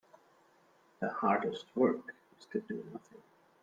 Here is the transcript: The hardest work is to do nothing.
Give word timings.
The 0.99 1.09
hardest 1.09 1.65
work 1.75 2.15
is 2.39 2.47
to 2.47 2.61
do 2.61 2.83
nothing. 2.91 3.21